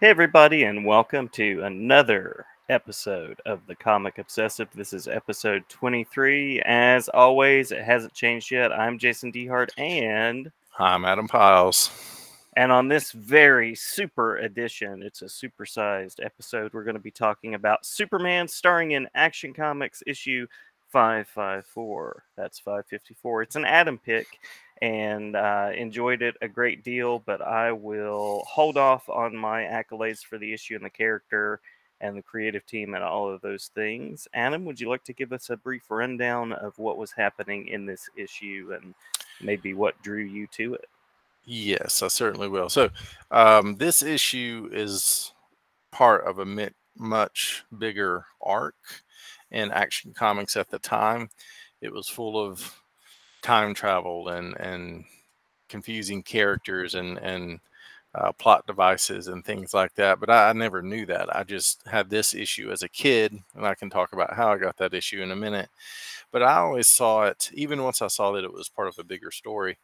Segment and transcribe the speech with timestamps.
[0.00, 4.68] Hey, everybody, and welcome to another episode of the Comic Obsessive.
[4.74, 6.62] This is episode 23.
[6.64, 8.72] As always, it hasn't changed yet.
[8.72, 11.90] I'm Jason Dehart, and I'm Adam Piles.
[12.56, 16.72] And on this very super edition, it's a supersized episode.
[16.72, 20.46] We're going to be talking about Superman starring in Action Comics issue
[20.88, 22.22] 554.
[22.38, 23.42] That's 554.
[23.42, 24.26] It's an Adam pick
[24.82, 30.24] and uh, enjoyed it a great deal, but I will hold off on my accolades
[30.24, 31.60] for the issue and the character
[32.00, 34.26] and the creative team and all of those things.
[34.32, 37.84] Adam, would you like to give us a brief rundown of what was happening in
[37.84, 38.94] this issue and
[39.42, 40.88] maybe what drew you to it?
[41.44, 42.68] Yes, I certainly will.
[42.68, 42.90] So,
[43.30, 45.32] um, this issue is
[45.90, 48.76] part of a much bigger arc
[49.50, 51.28] in Action Comics at the time.
[51.80, 52.79] It was full of
[53.42, 55.04] time travel and and
[55.68, 57.60] confusing characters and and
[58.14, 60.18] uh, plot devices and things like that.
[60.18, 61.34] But I, I, never knew that.
[61.34, 64.58] I just had this issue as a kid, and I can talk about how I
[64.58, 65.68] got that issue in a minute.
[66.32, 69.04] But I always saw it, even once I saw that it was part of a
[69.04, 69.78] bigger story.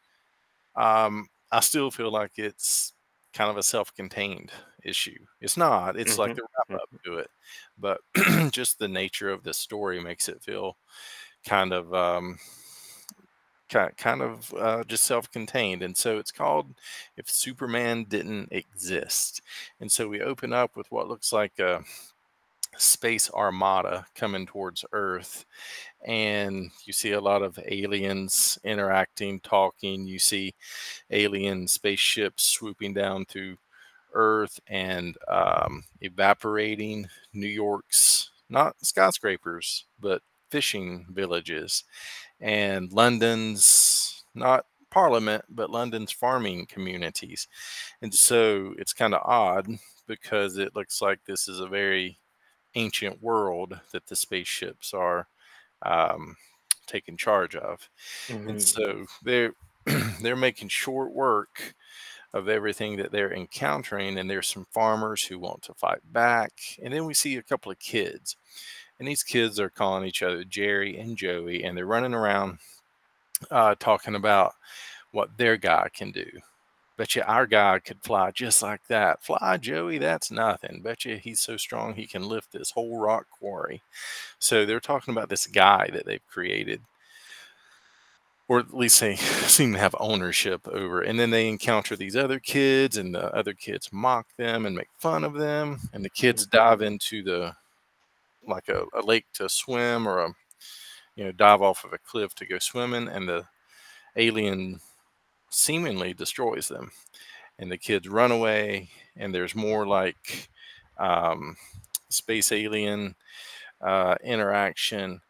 [0.75, 2.95] Um, I still feel like it's
[3.33, 4.51] kind of a self-contained
[4.83, 5.19] issue.
[5.41, 5.97] It's not.
[5.97, 6.21] It's mm-hmm.
[6.21, 7.13] like the wrap up mm-hmm.
[7.13, 7.31] to it,
[7.79, 8.01] but
[8.53, 10.77] just the nature of the story makes it feel
[11.45, 12.39] kind of um,
[13.69, 16.75] kind of uh, just self-contained and so it's called
[17.17, 19.43] if superman didn't exist.
[19.81, 21.83] And so we open up with what looks like a
[22.79, 25.47] space armada coming towards earth
[26.07, 30.07] and you see a lot of aliens interacting talking.
[30.07, 30.55] You see
[31.11, 33.57] alien spaceships swooping down to
[34.15, 41.85] earth and um, evaporating new york's not skyscrapers but fishing villages
[42.41, 47.49] and London's not parliament, but London's farming communities.
[48.03, 49.69] And so it's kind of odd
[50.07, 52.19] because it looks like this is a very
[52.75, 55.29] ancient world that the spaceships are
[55.83, 56.37] um,
[56.87, 57.89] taking charge of.
[58.29, 58.49] Mm-hmm.
[58.49, 59.53] And so they're
[60.21, 61.75] they're making short work
[62.35, 66.93] of everything that they're encountering and there's some farmers who want to fight back and
[66.93, 68.37] then we see a couple of kids
[68.99, 72.59] and these kids are calling each other Jerry and Joey, and they're running around
[73.51, 74.55] uh, talking about
[75.13, 76.27] what their guy can do.
[76.97, 79.23] Bet you our guy could fly just like that.
[79.23, 80.81] Fly, Joey, that's nothing.
[80.83, 83.83] Bet you he's so strong he can lift this whole rock quarry.
[84.39, 86.81] So they're talking about this guy that they've created,
[88.49, 91.03] or at least they seem to have ownership over.
[91.03, 94.89] And then they encounter these other kids, and the other kids mock them and make
[94.99, 95.81] fun of them.
[95.93, 97.55] And the kids dive into the
[98.49, 100.35] like a, a lake to swim or a
[101.15, 103.45] you know dive off of a cliff to go swimming and the
[104.17, 104.81] alien
[105.51, 106.91] seemingly destroys them
[107.59, 110.49] and the kids run away and there's more like
[110.99, 111.57] um,
[112.09, 113.15] space alien
[113.81, 115.21] uh, interaction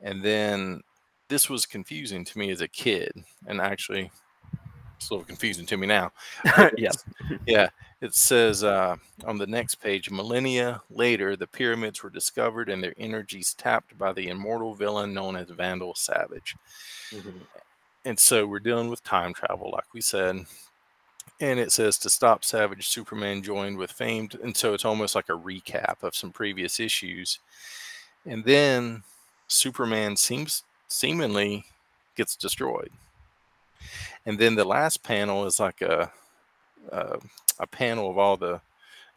[0.00, 0.82] and then
[1.28, 3.12] this was confusing to me as a kid
[3.46, 4.10] and actually
[4.96, 6.10] it's a little confusing to me now
[6.76, 6.90] yeah.
[7.46, 7.68] yeah
[8.00, 12.94] it says uh, on the next page millennia later, the pyramids were discovered and their
[12.98, 16.56] energies tapped by the immortal villain known as Vandal Savage.
[17.10, 17.38] Mm-hmm.
[18.04, 20.44] And so we're dealing with time travel, like we said.
[21.40, 24.36] And it says to stop Savage, Superman joined with famed.
[24.42, 27.40] And so it's almost like a recap of some previous issues.
[28.24, 29.02] And then
[29.48, 31.64] Superman seems seemingly
[32.14, 32.90] gets destroyed.
[34.24, 36.10] And then the last panel is like a,
[36.90, 37.18] a
[37.58, 38.60] a panel of all the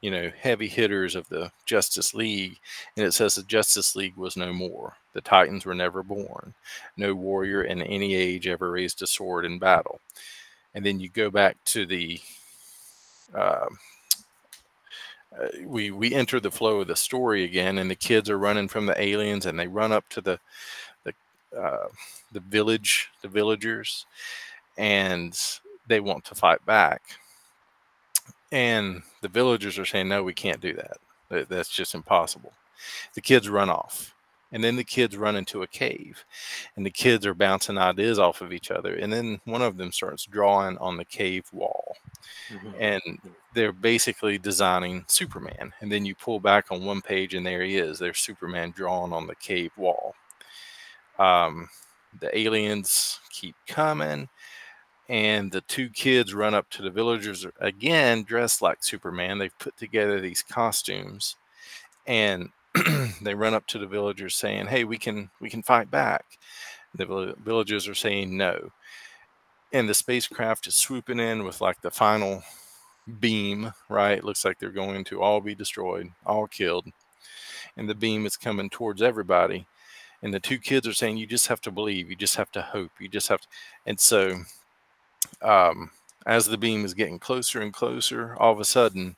[0.01, 2.57] you know heavy hitters of the Justice League,
[2.95, 4.93] and it says the Justice League was no more.
[5.13, 6.53] The Titans were never born.
[6.95, 9.99] No warrior in any age ever raised a sword in battle.
[10.73, 12.21] And then you go back to the
[13.33, 13.67] uh,
[15.37, 18.67] uh, we we enter the flow of the story again, and the kids are running
[18.67, 20.39] from the aliens, and they run up to the
[21.03, 21.13] the
[21.59, 21.87] uh,
[22.31, 24.05] the village, the villagers,
[24.77, 25.37] and
[25.87, 27.01] they want to fight back
[28.51, 31.47] and the villagers are saying, no, we can't do that.
[31.49, 32.53] That's just impossible.
[33.13, 34.13] The kids run off.
[34.51, 36.25] And then the kids run into a cave.
[36.75, 38.95] And the kids are bouncing ideas off of each other.
[38.95, 41.95] And then one of them starts drawing on the cave wall.
[42.51, 42.71] Mm-hmm.
[42.79, 43.01] And
[43.53, 45.71] they're basically designing Superman.
[45.81, 47.99] And then you pull back on one page, and there he is.
[47.99, 50.15] There's Superman drawn on the cave wall.
[51.19, 51.69] Um,
[52.19, 54.29] the aliens keep coming
[55.09, 59.75] and the two kids run up to the villagers again dressed like superman they've put
[59.77, 61.35] together these costumes
[62.07, 62.49] and
[63.21, 66.37] they run up to the villagers saying hey we can we can fight back
[66.95, 68.71] the villagers are saying no
[69.71, 72.43] and the spacecraft is swooping in with like the final
[73.19, 74.17] beam, right?
[74.17, 76.87] It looks like they're going to all be destroyed, all killed.
[77.77, 79.67] And the beam is coming towards everybody.
[80.21, 82.61] And the two kids are saying, You just have to believe, you just have to
[82.61, 83.47] hope, you just have to.
[83.85, 84.41] And so,
[85.41, 85.91] um,
[86.25, 89.15] as the beam is getting closer and closer, all of a sudden,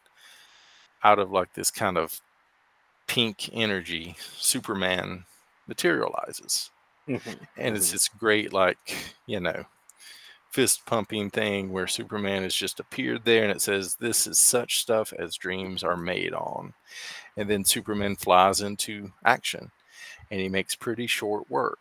[1.03, 2.21] out of like this kind of
[3.07, 5.25] pink energy, Superman
[5.67, 6.69] materializes.
[7.07, 7.43] Mm-hmm.
[7.57, 7.95] And it's mm-hmm.
[7.95, 8.95] this great, like,
[9.25, 9.65] you know,
[10.51, 14.79] fist pumping thing where Superman has just appeared there and it says, This is such
[14.79, 16.73] stuff as dreams are made on.
[17.37, 19.71] And then Superman flies into action
[20.29, 21.79] and he makes pretty short work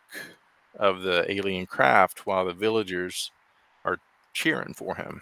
[0.77, 3.31] of the alien craft while the villagers
[4.33, 5.21] cheering for him.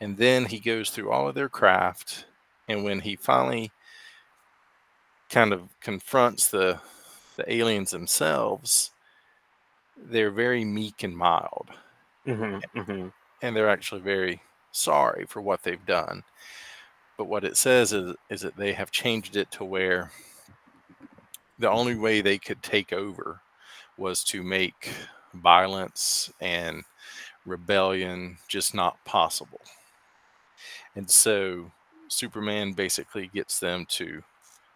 [0.00, 2.26] And then he goes through all of their craft.
[2.68, 3.72] And when he finally
[5.30, 6.80] kind of confronts the
[7.36, 8.90] the aliens themselves,
[9.96, 11.68] they're very meek and mild.
[12.26, 13.08] Mm-hmm, mm-hmm.
[13.40, 14.42] And they're actually very
[14.72, 16.24] sorry for what they've done.
[17.16, 20.10] But what it says is, is that they have changed it to where
[21.60, 23.40] the only way they could take over
[23.96, 24.90] was to make
[25.34, 26.82] violence and
[27.46, 29.60] rebellion just not possible.
[30.94, 31.70] And so
[32.08, 34.22] Superman basically gets them to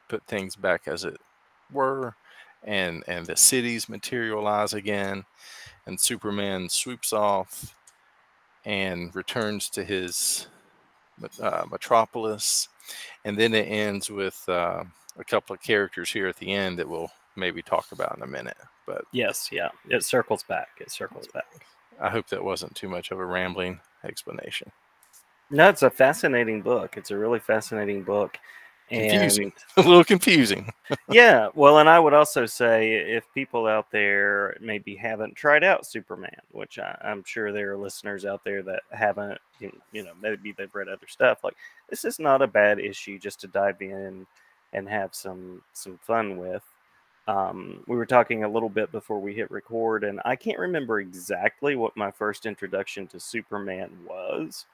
[0.08, 1.18] put things back as it
[1.72, 2.14] were
[2.64, 5.24] and and the cities materialize again
[5.86, 7.74] and superman swoops off
[8.64, 10.46] and returns to his
[11.40, 12.68] uh, metropolis
[13.24, 14.84] and then it ends with uh,
[15.18, 18.26] a couple of characters here at the end that we'll maybe talk about in a
[18.26, 18.56] minute
[18.86, 21.66] but yes yeah it circles back it circles back
[22.02, 24.70] i hope that wasn't too much of a rambling explanation.
[25.50, 26.96] No it's a fascinating book.
[26.96, 28.38] It's a really fascinating book
[28.88, 29.44] confusing.
[29.44, 29.52] and,
[29.84, 30.70] a little confusing.
[31.08, 35.86] Yeah well and i would also say if people out there maybe haven't tried out
[35.86, 40.52] superman which I, am sure there are listeners out there that haven't you know maybe
[40.52, 41.56] they've read other stuff like
[41.88, 44.26] this is not a bad issue just to dive in
[44.72, 46.62] and have some some fun with
[47.28, 51.00] um, we were talking a little bit before we hit record and i can't remember
[51.00, 54.66] exactly what my first introduction to superman was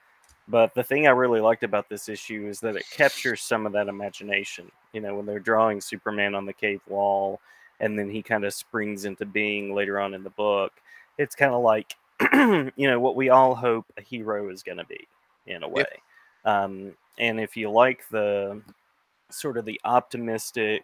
[0.49, 3.73] but the thing I really liked about this issue is that it captures some of
[3.73, 4.71] that imagination.
[4.93, 7.39] You know, when they're drawing Superman on the cave wall
[7.79, 10.73] and then he kind of springs into being later on in the book,
[11.19, 11.95] it's kind of like,
[12.33, 15.07] you know, what we all hope a hero is going to be
[15.45, 15.85] in a way.
[16.45, 16.55] Yep.
[16.55, 18.59] Um, and if you like the
[19.29, 20.83] sort of the optimistic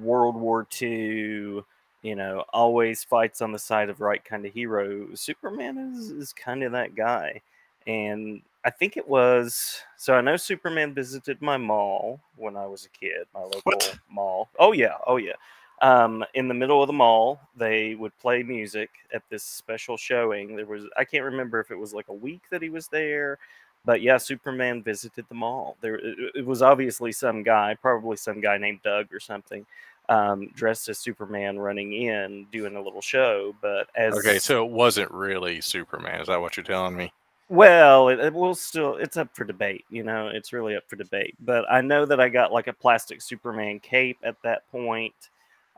[0.00, 1.62] World War II,
[2.02, 6.32] you know, always fights on the side of right kind of hero, Superman is, is
[6.32, 7.40] kind of that guy.
[7.86, 9.80] And I think it was.
[9.96, 13.98] So I know Superman visited my mall when I was a kid, my local what?
[14.10, 14.48] mall.
[14.58, 15.34] Oh yeah, oh yeah.
[15.80, 20.56] Um, in the middle of the mall, they would play music at this special showing.
[20.56, 23.38] There was I can't remember if it was like a week that he was there,
[23.84, 25.76] but yeah, Superman visited the mall.
[25.80, 29.64] There, it, it was obviously some guy, probably some guy named Doug or something,
[30.08, 33.54] um, dressed as Superman running in doing a little show.
[33.60, 36.20] But as okay, so it wasn't really Superman.
[36.20, 37.12] Is that what you're telling me?
[37.50, 38.96] Well, it, it will still.
[38.96, 39.84] It's up for debate.
[39.88, 41.34] You know, it's really up for debate.
[41.40, 45.14] But I know that I got like a plastic Superman cape at that point,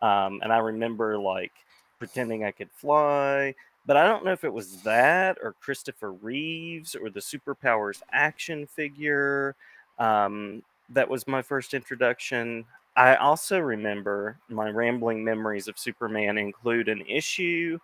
[0.03, 1.53] um, and I remember like
[1.99, 3.55] pretending I could fly.
[3.87, 8.67] But I don't know if it was that or Christopher Reeves or the Superpowers action
[8.67, 9.57] figure.
[9.99, 12.65] Um, that was my first introduction.
[12.97, 17.79] I also remember my rambling memories of Superman include an issue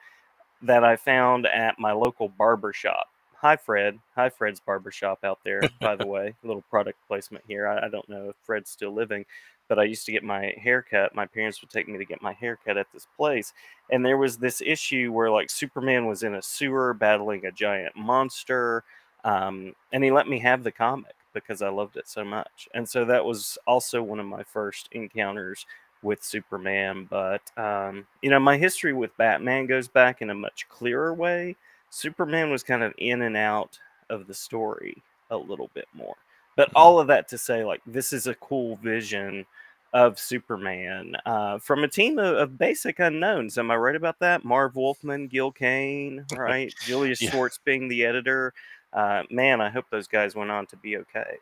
[0.63, 3.99] that I found at my local barber shop hi Fred.
[4.15, 6.35] Hi Fred's barbershop out there, by the way.
[6.43, 7.69] A little product placement here.
[7.69, 9.25] I, I, don't know if Fred's still living,
[9.69, 11.15] but I used to get my hair cut.
[11.15, 13.53] My parents would take me to get my hair cut at this place.
[13.91, 17.97] And there was this issue where like Superman was in a sewer battling a giant
[17.97, 18.85] monster.
[19.25, 22.69] Um, and he let me have the comic because I loved it so much.
[22.75, 25.67] And so that was also one of my first encounters
[26.03, 27.07] with Superman.
[27.11, 31.57] But, um, you know, my history with Batman goes back in a much clearer way
[31.91, 33.79] Superman was kind of in and out
[34.11, 36.17] of the story a little bit more.
[36.57, 36.77] But mm-hmm.
[36.77, 39.47] all of that to say, like, this is a cool vision
[39.93, 43.57] of Superman uh, from a team of, of, basic unknowns.
[43.57, 44.45] Am I right about that?
[44.45, 46.75] Marv Wolfman, Gil Kane, right?
[46.83, 47.31] Julius yeah.
[47.31, 48.53] Schwartz being the editor.
[48.93, 51.37] Uh, man, I hope those guys went on to be okay.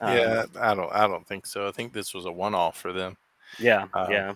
[0.00, 0.92] Um, yeah, I don't.
[0.92, 1.68] I don't think so.
[1.68, 3.16] I think this was a one-off for them.
[3.58, 4.34] Yeah, um, yeah.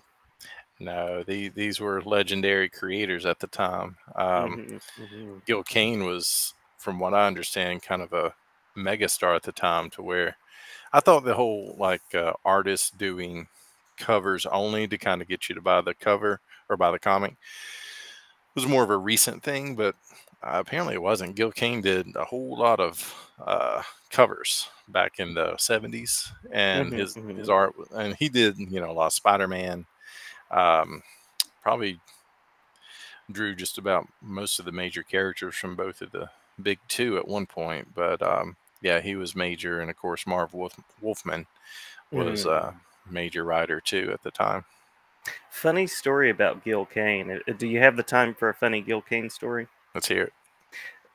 [0.81, 3.97] No, the, these were legendary creators at the time.
[4.17, 4.26] Um,
[4.57, 5.38] mm-hmm, mm-hmm.
[5.47, 8.35] Gil Kane was, from what I understand, kind of a
[8.76, 9.90] megastar at the time.
[9.90, 10.37] To where
[10.93, 13.49] I thought the whole like uh, artist doing
[13.97, 17.37] covers only to kind of get you to buy the cover or buy the comic
[18.54, 19.75] was more of a recent thing.
[19.76, 19.97] But
[20.43, 21.37] apparently it wasn't.
[21.37, 23.14] Gil Kane did a whole lot of
[23.45, 28.81] uh, covers back in the 70s, and Mhm, his his art, and he did you
[28.81, 29.87] know a lot of Spider Man.
[30.50, 31.02] Um,
[31.62, 31.99] probably
[33.31, 36.28] drew just about most of the major characters from both of the
[36.62, 40.53] big two at one point, but um, yeah, he was major, and of course Marv
[40.53, 41.47] Wolf, Wolfman
[42.12, 42.75] was a
[43.11, 44.64] major writer too at the time.
[45.50, 47.31] Funny story about Gil Kane.
[47.49, 49.67] Uh, Do you have the time for a funny Gil Kane story?
[49.95, 50.33] Let's hear it.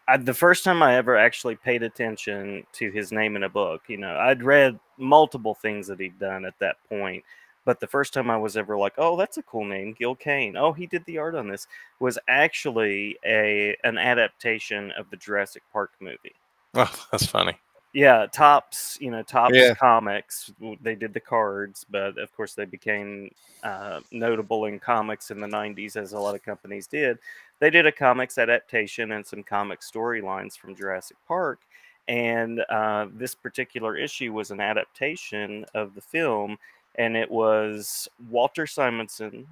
[0.07, 3.83] I, the first time I ever actually paid attention to his name in a book,
[3.88, 7.23] you know, I'd read multiple things that he'd done at that point,
[7.65, 10.57] but the first time I was ever like, "Oh, that's a cool name, Gil Kane."
[10.57, 11.67] Oh, he did the art on this.
[11.99, 16.33] Was actually a an adaptation of the Jurassic Park movie.
[16.75, 17.53] Oh, that's funny.
[17.93, 19.73] Yeah, Topps, you know, Topps Yeah.
[19.73, 20.51] Comics.
[20.81, 23.31] They did the cards, but of course they became
[23.63, 27.17] uh, notable in comics in the '90s, as a lot of companies did.
[27.59, 31.61] They did a comics adaptation and some comic storylines from Jurassic Park,
[32.07, 36.59] and uh, this particular issue was an adaptation of the film,
[36.95, 39.47] and it was Walter Simonson,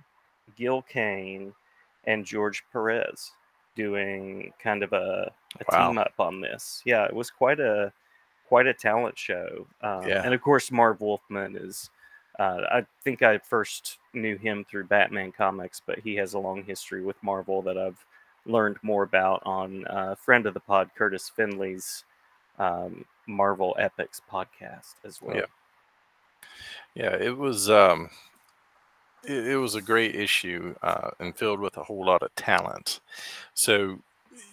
[0.55, 1.53] Gil Kane,
[2.05, 3.31] and George Perez
[3.75, 5.87] doing kind of a, a Wow.
[5.89, 6.81] team up on this.
[6.85, 7.91] Yeah, it was quite a
[8.47, 9.67] quite a talent show.
[9.81, 10.21] Um, Yeah.
[10.23, 11.89] And of course, Marv Wolfman is.
[12.39, 16.63] Uh, I think I first knew him through Batman comics, but he has a long
[16.63, 18.05] history with Marvel that I've
[18.45, 22.05] learned more about on a friend of the pod, Curtis Finley's
[22.59, 25.35] um, Marvel Epics podcast as well.
[25.35, 25.45] Yeah.
[26.93, 28.09] Yeah, it was um
[29.23, 33.01] it, it was a great issue uh, and filled with a whole lot of talent.
[33.53, 33.99] So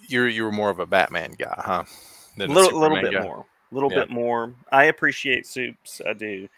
[0.08, 1.84] you're you were more of a Batman guy, huh?
[1.86, 3.22] A Than little, little bit guy?
[3.22, 3.46] more.
[3.70, 4.00] A little Yeah.
[4.00, 4.52] bit more.
[4.72, 6.00] I appreciate soups.
[6.06, 6.48] I do.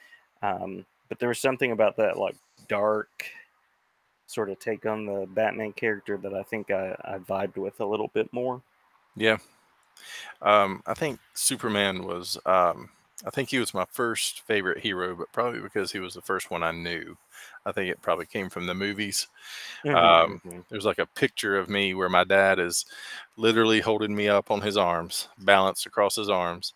[0.42, 2.36] Um, but there was something about that like
[2.68, 3.26] dark
[4.26, 7.84] sort of take on the Batman character that I think I, I vibed with a
[7.84, 8.60] little bit more.
[9.14, 9.38] Yeah.
[10.42, 12.90] Um, I think Superman was um
[13.24, 16.50] I think he was my first favorite hero, but probably because he was the first
[16.50, 17.16] one I knew.
[17.64, 19.28] I think it probably came from the movies.
[19.94, 20.64] Um, Mhm.
[20.68, 22.86] There's like a picture of me where my dad is
[23.36, 26.74] literally holding me up on his arms, balanced across his arms,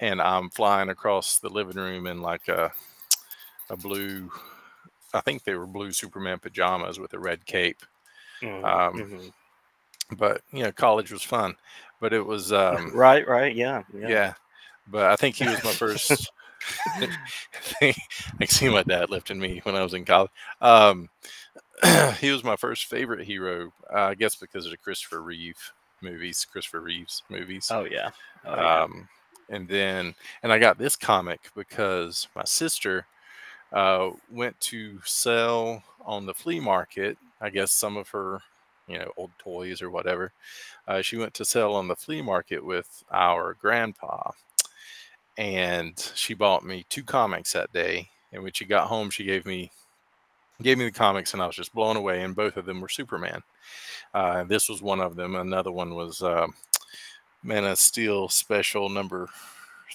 [0.00, 2.72] and I'm flying across the living room in like a
[3.70, 4.30] a blue
[5.14, 7.82] I think they were blue Superman pajamas with a red cape.
[8.42, 9.32] Mhm, um, mhm.
[10.16, 11.56] But you know, college was fun.
[12.00, 14.14] But it was um right, right, yeah, yeah.
[14.90, 16.30] But I think he was my first
[17.80, 17.94] I
[18.38, 20.30] can see my dad lifting me when I was in college.
[20.60, 21.08] Um,
[22.20, 26.46] he was my first favorite hero, uh, I guess because of the Christopher Reeve movies,
[26.50, 27.68] Christopher Reeves movies.
[27.70, 28.10] Oh yeah.
[28.44, 28.82] Oh, yeah.
[28.82, 29.08] Um,
[29.50, 33.06] and then, and I got this comic because my sister
[33.72, 38.40] uh, went to sell on the flea market, I guess some of her,
[38.86, 40.32] you know, old toys or whatever.
[40.86, 44.30] Uh, she went to sell on the flea market with our grandpa.
[45.38, 48.10] And she bought me two comics that day.
[48.32, 49.72] And when she got home, she gave me
[50.62, 52.22] gave me the comics, and I was just blown away.
[52.22, 53.42] And both of them were Superman.
[54.14, 55.36] Uh, this was one of them.
[55.36, 56.48] Another one was uh,
[57.42, 59.28] Man of Steel Special Number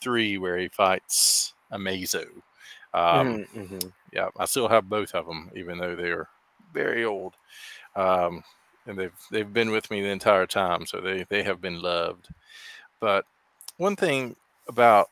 [0.01, 2.25] Three, where he fights Amazo.
[2.93, 3.93] Um, Mhm, mhm.
[4.13, 6.29] yeah, I still have both of them, even though they're
[6.73, 7.35] very old.
[7.95, 8.43] Um,
[8.87, 12.29] and they've they've been with me the entire time, so they they have been loved.
[12.99, 13.25] But
[13.77, 14.35] one thing
[14.69, 15.09] about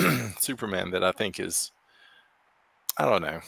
[0.38, 1.72] Superman that I think is,
[2.98, 3.40] I don't know,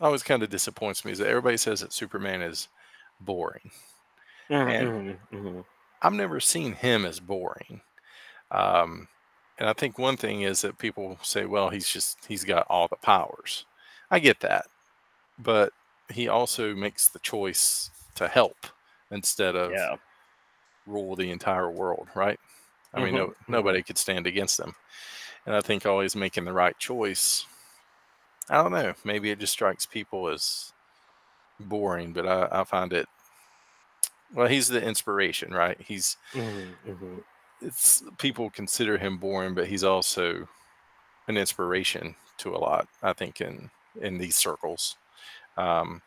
[0.00, 2.68] always kind of disappoints me is that everybody says that Superman is
[3.20, 3.70] boring.
[4.50, 5.64] Mhm, And- mhm, mhm.
[6.00, 7.80] I've never seen him as boring.
[8.52, 9.08] Um,
[9.58, 12.88] and I think one thing is that people say, well, he's just, he's got all
[12.88, 13.66] the powers.
[14.10, 14.66] I get that.
[15.38, 15.72] But
[16.12, 18.56] he also makes the choice to help
[19.10, 19.96] instead of Yeah.
[20.86, 22.38] rule the entire world, right?
[22.94, 23.48] I mean, no, Mhm, mhm.
[23.48, 24.74] nobody could stand against him.
[25.48, 27.46] And I think always making the right choice.
[28.50, 28.92] I don't know.
[29.02, 30.74] Maybe it just strikes people as
[31.58, 33.06] boring, but I, I find it.
[34.34, 35.80] Well, he's the inspiration, right?
[35.80, 37.24] He's Mhm, mhm.
[37.62, 40.46] it's people consider him boring, but he's also
[41.28, 42.86] an inspiration to a lot.
[43.02, 43.70] I think in
[44.02, 44.98] in these circles.
[45.56, 46.02] Um,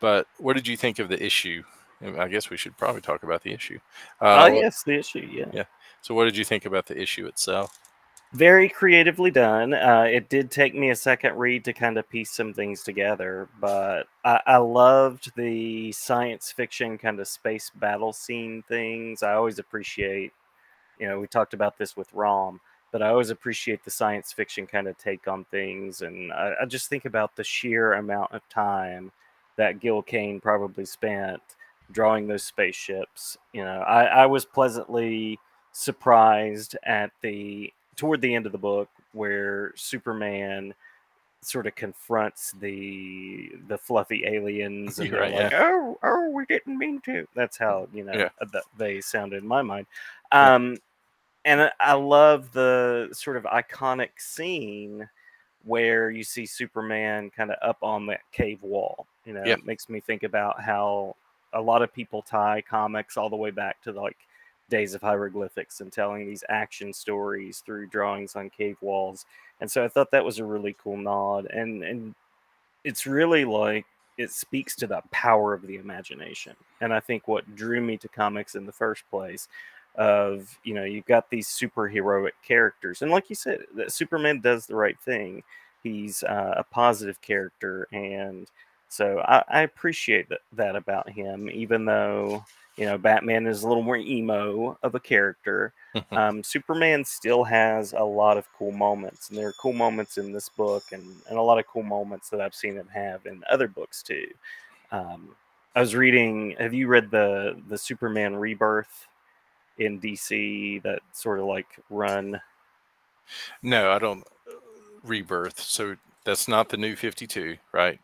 [0.00, 1.62] but what did you think of the issue?
[2.02, 3.78] I guess we should probably talk about the issue.
[4.20, 5.28] Uh, oh yes, the issue.
[5.30, 5.46] Yeah.
[5.52, 5.64] Yeah.
[6.02, 7.78] So, what did you think about the issue itself?
[8.34, 9.72] Very creatively done.
[9.72, 13.48] Uh, it did take me a second read to kind of piece some things together,
[13.60, 19.22] but I, I loved the science fiction kind of space battle scene things.
[19.22, 20.32] I always appreciate,
[20.98, 22.60] you know, we talked about this with Rom,
[22.90, 26.02] but I always appreciate the science fiction kind of take on things.
[26.02, 29.12] And I, I just think about the sheer amount of time
[29.56, 31.40] that Gil Kane probably spent
[31.92, 33.38] drawing those spaceships.
[33.52, 35.38] You know, I, I was pleasantly
[35.70, 40.74] surprised at the toward the end of the book where Superman
[41.40, 46.46] sort of confronts the the fluffy aliens and You're they're right, like, oh, oh, we
[46.46, 47.26] didn't mean to.
[47.34, 48.28] That's how you know Yeah.
[48.40, 49.86] uh, they sounded in my mind.
[50.32, 50.78] Um,
[51.44, 55.06] and I- love the sort of iconic scene
[55.64, 59.06] where you see Superman kind of up on that cave wall.
[59.26, 59.54] You know, Yeah.
[59.54, 61.16] it makes me think about how
[61.52, 64.16] a lot of people tie comics all the way back to like
[64.70, 69.26] days of hieroglyphics and telling these action stories through drawings on cave walls.
[69.60, 71.46] And so I thought that was a really cool nod.
[71.46, 72.14] And and
[72.84, 76.54] it's really like it speaks to the power of the imagination.
[76.80, 79.48] And I think what drew me to comics in the first place
[79.96, 83.02] of, you know, you've got these superheroic characters.
[83.02, 85.42] And like you said, that Superman does the right thing.
[85.82, 88.48] He's uh, a positive character and
[88.94, 92.44] so I, I appreciate that, that about him, even though
[92.76, 95.72] you know Batman is a little more emo of a character.
[96.10, 100.32] um, Superman still has a lot of cool moments, and there are cool moments in
[100.32, 103.42] this book, and, and a lot of cool moments that I've seen him have in
[103.50, 104.26] other books too.
[104.90, 105.36] Um,
[105.76, 106.56] I was reading.
[106.58, 109.06] Have you read the the Superman Rebirth
[109.78, 110.82] in DC?
[110.82, 112.40] That sort of like run.
[113.62, 114.24] No, I don't.
[114.48, 114.52] uh,
[115.02, 115.60] Rebirth.
[115.60, 118.00] So that's not the new 52, right?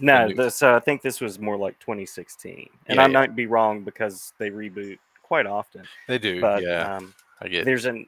[0.00, 3.12] No, this uh, I think this was more like 2016, and Yeah, I yeah.
[3.12, 5.84] might be wrong because they reboot quite often.
[6.08, 6.40] They do.
[6.40, 6.96] But yeah.
[6.96, 7.64] um, I get.
[7.64, 8.06] there's an.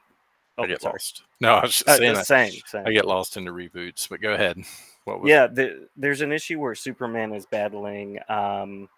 [0.57, 0.93] Oh, I get sorry.
[0.93, 1.23] lost.
[1.41, 2.15] No, I was just Uh, saying.
[2.17, 2.87] I, same, same.
[2.87, 4.07] I get lost in the reboots.
[4.09, 4.57] But go ahead.
[5.05, 5.29] What was?
[5.29, 8.89] yeah, the, there's an issue where Superman is battling um,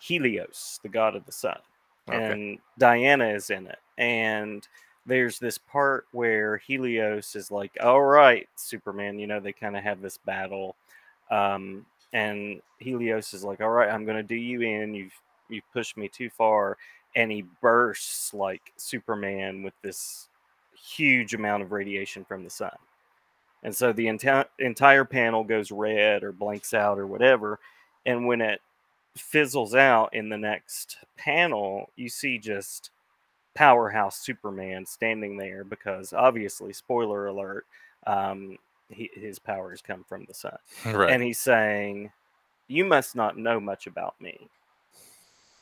[0.00, 1.58] Helios, the god of the sun,
[2.08, 2.32] Okay.
[2.32, 3.78] and Diana is in it.
[3.98, 4.66] And
[5.04, 9.82] there's this part where Helios is like, "All right, Superman," you know, they kind of
[9.82, 10.76] have this battle,
[11.30, 14.94] um, and Helios is like, "All right, I'm going to do you in.
[14.94, 15.14] You've
[15.48, 16.76] you've pushed me too far,"
[17.14, 20.28] and he bursts like Superman with this
[20.74, 22.76] huge amount of radiation from the sun.
[23.62, 27.58] And so the enti- entire panel goes red or blanks out or whatever.
[28.04, 28.60] And when it
[29.16, 32.90] fizzles out in the next panel, you see just
[33.54, 37.66] powerhouse Superman standing there because obviously, spoiler alert,
[38.06, 40.56] um, he, his powers come from the sun.
[40.86, 41.10] right.
[41.10, 42.12] And he's saying,
[42.68, 44.48] You must not know much about me.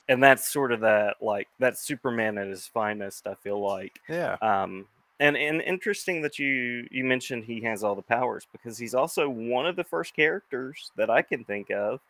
[0.09, 4.37] And that's sort of that, like, that's Superman at his finest, I feel like yeah.
[4.43, 4.87] um
[5.21, 9.29] and and interesting that you you mentioned he has all the powers because he's also
[9.29, 12.01] one of the first characters that i can think of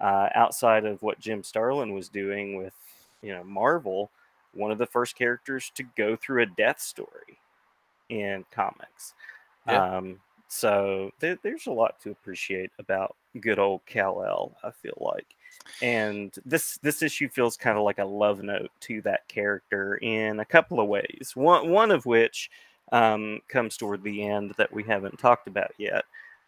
[0.00, 2.72] uh, outside of what jim starlin was doing with
[3.20, 4.10] you know marvel
[4.54, 7.38] one of the first characters to go through a death story
[8.10, 9.14] in comics
[9.66, 9.96] Yeah.
[9.96, 10.20] um
[10.52, 14.56] so there, there's a lot to appreciate about good old Kal-El.
[14.62, 15.36] i feel like
[15.80, 20.40] and this this issue feels kind of like a love note to that character in
[20.40, 21.32] a couple of ways.
[21.34, 22.50] One one of which
[22.90, 26.04] um, comes toward the end that we haven't talked about yet,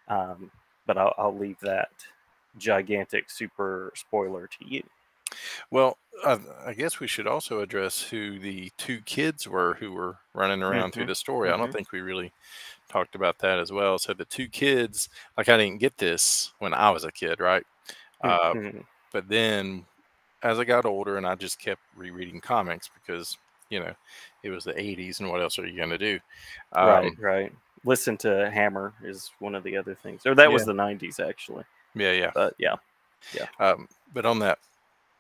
[0.08, 0.50] um,
[0.86, 1.90] but I'll, I'll leave that
[2.58, 4.82] gigantic super spoiler to you.
[5.70, 10.18] Well, I, I guess we should also address who the two kids were who were
[10.32, 11.50] running around through Mhm, the story.
[11.50, 11.72] I don't mhm.
[11.72, 12.32] think we really
[12.88, 13.98] talked about that as well.
[13.98, 17.64] So the two kids, like I didn't get this when I was a kid, right?
[18.22, 18.84] Uh, Mhm.
[19.12, 19.86] but then
[20.42, 23.36] as I got older and I just kept rereading comics because,
[23.70, 23.94] you know,
[24.42, 26.20] it was the 80s and what else are you going to do?
[26.72, 27.52] Um, right, right.
[27.84, 31.64] Listen to Hammer is one of the other things, or that was the '90s actually.
[31.94, 32.30] Yeah, yeah.
[32.32, 32.76] But yeah,
[33.58, 34.58] Um, but on that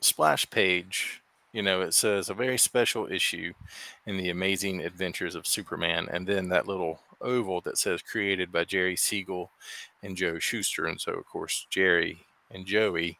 [0.00, 1.22] splash page,
[1.52, 3.52] you know, it says a very special issue
[4.06, 6.08] in the amazing adventures of Superman.
[6.10, 9.50] And then that little oval that says created by Jerry Siegel
[10.02, 10.86] and Joe Shuster.
[10.86, 13.18] And so, of course, Jerry and Joey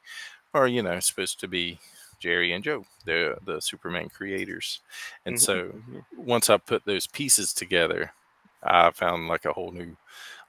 [0.55, 1.79] are, you know, supposed to be
[2.21, 4.81] Jerry and Joe, the the Superman creators.
[5.27, 6.05] And Mhm, so mhm.
[6.17, 8.13] once I put those pieces together,
[8.63, 9.97] I found like a whole new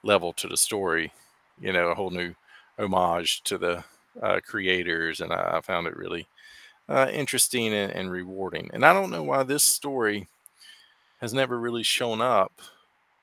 [0.02, 1.12] level to the story,
[1.60, 2.34] you know, a whole new
[2.78, 3.84] homage to the
[4.22, 6.28] uh, creators, and I, I found it really
[6.88, 8.70] uh, interesting and, and rewarding.
[8.72, 10.28] And I don't know why this story
[11.20, 12.52] has never really shown up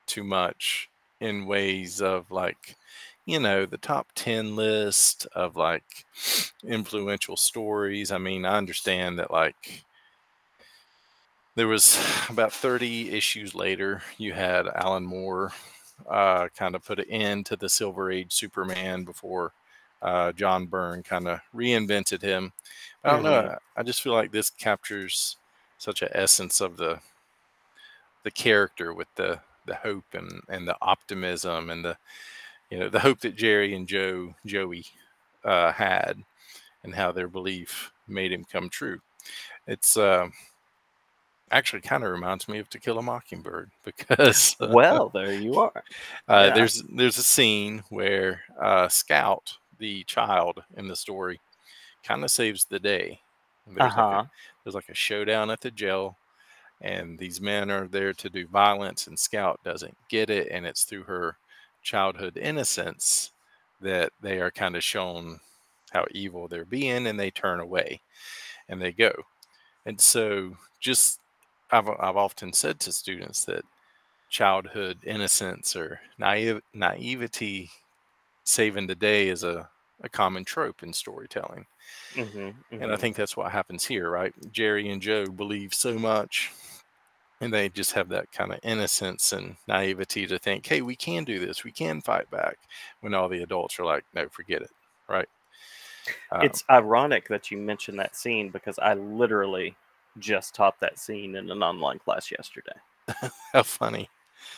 [0.06, 0.90] too much
[1.20, 2.76] in ways of like,
[3.26, 6.04] you know, the top 10 list of like
[6.64, 8.12] influential stories.
[8.12, 9.84] I mean, I understand that like
[11.54, 15.52] there was about 30 issues later, you had Alan Moore
[16.08, 19.52] uh, kind of put an end to the Silver Age Superman before
[20.02, 22.52] uh, John Byrne kind of reinvented him.
[23.04, 23.42] I don't know.
[23.42, 23.58] Mhm.
[23.76, 25.36] I just feel like this captures
[25.78, 27.00] such an essence of the
[28.22, 31.96] the character with the the hope and and the optimism and the
[32.70, 34.84] you know the hope that Jerry and Joe Joey
[35.44, 36.22] uh, had,
[36.82, 39.00] and how their belief made him come true.
[39.66, 40.28] It's uh,
[41.50, 45.58] actually kind of reminds me of To Kill a Mockingbird because uh, well, there you
[45.60, 45.84] are.
[46.28, 46.54] Uh, yeah.
[46.54, 51.40] There's there's a scene where uh, Scout, the child in the story,
[52.02, 53.20] kind of saves the day.
[53.66, 54.06] There's, uh-huh.
[54.06, 54.30] like a,
[54.62, 56.16] there's like a showdown at the jail,
[56.84, 60.84] and these men are there to do violence, and Scout doesn't get it, and it's
[60.84, 61.38] through her
[61.82, 63.32] childhood innocence
[63.80, 65.40] that they are kind of shown
[65.92, 68.02] how evil they're being, and they turn away,
[68.68, 69.12] and they go.
[69.86, 71.20] And so, just
[71.70, 73.64] I've I've often said to students that
[74.28, 77.70] childhood innocence or naive naivety
[78.44, 79.70] saving the day is a,
[80.02, 81.64] a common trope in storytelling.
[82.14, 82.74] Mm-hmm, mm-hmm.
[82.74, 83.00] And I mm-hmm.
[83.00, 84.34] think that's what happens here, right?
[84.52, 86.52] Jerry and Joe believe so much
[87.44, 91.24] and they just have that kind of innocence and naivety to think, hey, we can
[91.24, 92.56] do this, we can fight back
[93.00, 94.70] when all the adults are like, no, forget it,
[95.08, 95.28] right?
[96.32, 99.76] Um, it's ironic that you mentioned that scene because I literally
[100.18, 102.76] just taught that scene in an online class yesterday.
[103.52, 104.08] How funny.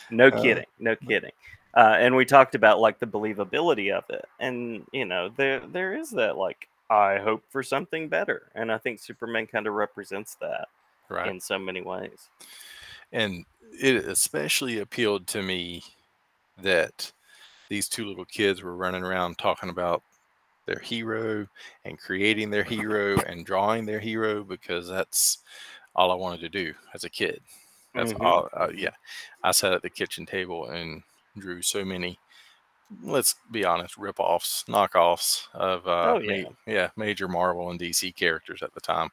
[0.09, 0.65] No uh, kidding.
[0.79, 1.31] No kidding.
[1.73, 4.25] Uh, and we talked about like the believability of it.
[4.39, 8.49] And, you know, there there is that like, I hope for something better.
[8.55, 10.69] And I think Superman kind of represents that
[11.09, 11.27] right.
[11.27, 12.29] in so many ways.
[13.11, 13.45] And
[13.79, 15.83] it especially appealed to me
[16.61, 17.11] that
[17.69, 20.01] these two little kids were running around talking about
[20.65, 21.47] their hero
[21.85, 25.39] and creating their hero and drawing their hero because that's
[25.95, 27.41] all I wanted to do as a kid.
[27.95, 28.25] That's mm-hmm.
[28.25, 28.49] all.
[28.53, 28.91] Uh, yeah,
[29.43, 31.01] I sat at the kitchen table and
[31.37, 32.19] drew so many.
[33.03, 36.43] Let's be honest, rip-offs, knockoffs of uh, oh, yeah.
[36.43, 39.09] Ma- yeah, major Marvel and DC characters at the time.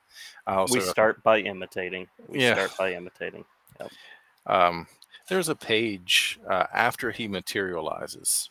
[0.46, 2.06] I also, we start by imitating.
[2.28, 2.54] We yeah.
[2.54, 3.44] start by imitating.
[3.80, 3.90] Yep.
[4.46, 4.86] Um,
[5.28, 8.50] there's a page uh, after he materializes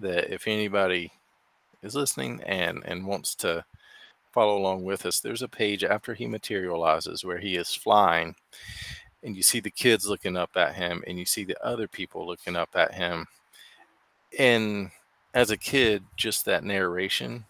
[0.00, 1.12] that if anybody
[1.82, 3.64] is listening and and wants to
[4.32, 8.34] follow along with us, there's a page after he materializes where he is flying,
[9.22, 12.26] and you see the kids looking up at him, and you see the other people
[12.26, 13.26] looking up at him.
[14.38, 14.90] And
[15.34, 17.44] as a kid, just that narration,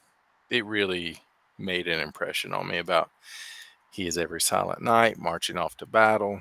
[0.51, 1.19] it really
[1.59, 3.11] made an impression on me about
[3.91, 6.41] he is every silent night marching off to battle.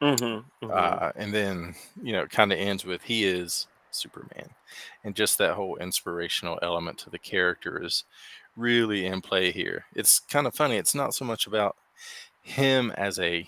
[0.00, 0.24] Mm-hmm,
[0.64, 0.70] mm-hmm.
[0.70, 4.50] Uh, and then, you know, it kind of ends with he is Superman.
[5.04, 8.04] And just that whole inspirational element to the character is
[8.56, 9.86] really in play here.
[9.94, 10.76] It's kind of funny.
[10.76, 11.76] It's not so much about
[12.42, 13.46] him as a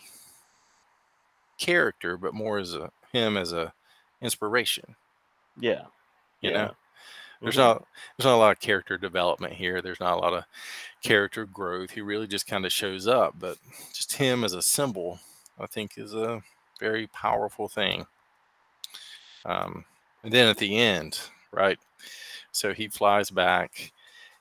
[1.59, 3.73] character, but more as a him as a
[4.21, 4.97] inspiration.
[5.59, 5.83] Yeah.
[6.41, 6.57] You yeah.
[6.57, 6.75] know?
[7.43, 7.63] There's mm-hmm.
[7.63, 7.87] not
[8.17, 9.81] there's not a lot of character development here.
[9.81, 10.45] There's not a lot of
[11.03, 11.91] character growth.
[11.91, 13.57] He really just kind of shows up, but
[13.95, 15.21] just him as a symbol,
[15.61, 16.43] I think, is a
[16.79, 18.07] very powerful thing.
[19.45, 19.85] Um,
[20.23, 21.21] and then at the end,
[21.53, 21.79] right?
[22.53, 23.93] So he flies back,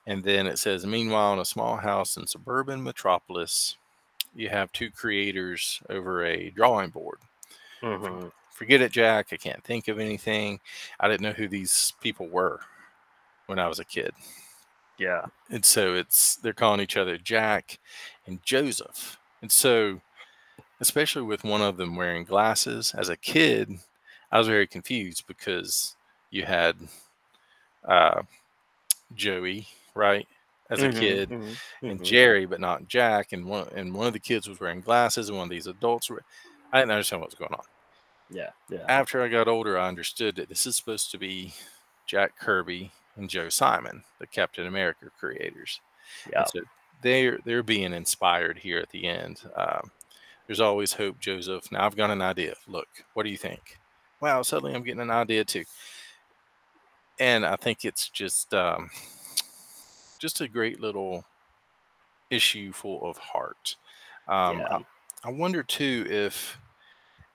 [0.07, 3.77] and then it says, Meanwhile, in a small house in suburban metropolis,
[4.35, 7.19] you have two creators over a drawing board.
[7.81, 8.27] Mm-hmm.
[8.51, 9.27] Forget it, Jack.
[9.31, 10.59] I can't think of anything.
[10.99, 12.59] I didn't know who these people were
[13.47, 14.11] when I was a kid.
[14.97, 15.25] Yeah.
[15.49, 17.79] And so it's they're calling each other Jack
[18.27, 19.17] and Joseph.
[19.41, 20.01] And so
[20.79, 23.79] especially with one of them wearing glasses as a kid,
[24.31, 25.95] I was very confused because
[26.31, 26.75] you had
[27.87, 28.21] uh,
[29.15, 30.27] Joey, right,
[30.69, 32.03] as a mm-hmm, kid, mm-hmm, and mm-hmm.
[32.03, 35.37] Jerry, but not Jack, and one and one of the kids was wearing glasses, and
[35.37, 36.23] one of these adults were.
[36.71, 37.65] I didn't understand what was going on.
[38.29, 38.85] Yeah, yeah.
[38.87, 41.53] After I got older, I understood that this is supposed to be
[42.05, 45.81] Jack Kirby and Joe Simon, the Captain America creators.
[46.31, 46.45] Yeah.
[46.45, 46.61] So
[47.01, 49.41] they're they're being inspired here at the end.
[49.55, 49.89] Um,
[50.49, 51.71] there's always hope, Joseph.
[51.71, 52.55] Now I've got an idea.
[52.67, 53.77] Look, what do you think?
[54.19, 55.63] wow, suddenly I'm getting an idea too.
[57.19, 58.89] And I think it's just um,
[60.17, 61.23] just a great little
[62.31, 63.75] issue full of heart.
[64.27, 64.79] Um, yeah.
[65.23, 66.57] I, I wonder too if,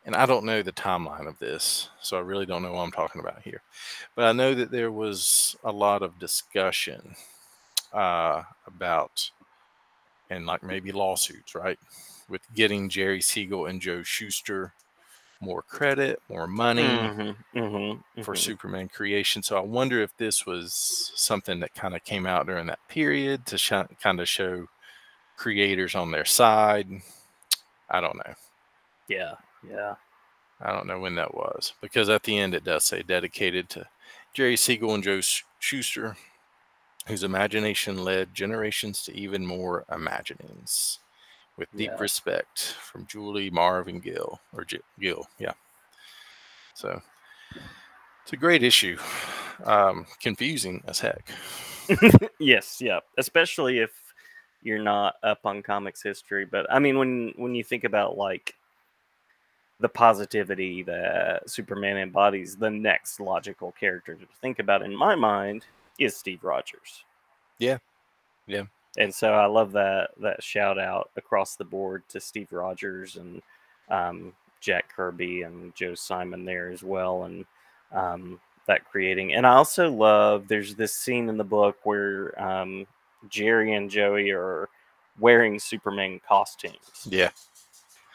[0.04, 2.90] and I don't know the timeline of this, so I really don't know what I'm
[2.90, 3.62] talking about here.
[4.16, 7.14] But I know that there was a lot of discussion
[7.92, 9.30] uh, about,
[10.30, 11.78] and like maybe lawsuits, right?
[12.28, 14.72] With getting Jerry Siegel and Joe Shuster
[15.40, 18.40] more credit, more money mm-hmm, mm-hmm, for mm-hmm.
[18.40, 19.42] Superman creation.
[19.42, 23.46] So I wonder if this was something that kind of came out during that period
[23.46, 24.66] to sh- kind of show
[25.36, 26.88] creators on their side.
[27.90, 28.34] I don't know.
[29.08, 29.34] Yeah,
[29.68, 29.96] yeah.
[30.60, 33.86] I don't know when that was because at the end it does say dedicated to
[34.32, 35.20] Jerry Siegel and Joe
[35.58, 36.16] Shuster,
[37.06, 41.00] whose imagination led generations to even more imaginings
[41.56, 42.00] with deep yeah.
[42.00, 45.52] respect from Julie, Marvin Gill or G- Gil, yeah.
[46.74, 47.00] So
[48.22, 48.98] it's a great issue.
[49.64, 51.28] Um, confusing as heck.
[52.40, 53.92] yes, yeah, especially if
[54.62, 56.44] you're not up on comics history.
[56.44, 58.54] But I mean, when when you think about like
[59.80, 65.66] the positivity that Superman embodies, the next logical character to think about in my mind
[65.98, 67.04] is Steve Rogers.
[67.58, 67.78] Yeah,
[68.46, 68.64] yeah.
[68.96, 73.42] And so I love that that shout out across the board to Steve Rogers and
[73.88, 77.44] um, Jack Kirby and Joe Simon there as well, and
[77.92, 79.34] um, that creating.
[79.34, 82.86] And I also love there's this scene in the book where um,
[83.28, 84.68] Jerry and Joey are
[85.18, 87.06] wearing Superman costumes.
[87.08, 87.30] Yeah.